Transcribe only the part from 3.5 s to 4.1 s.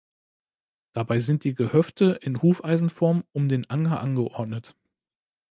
Anger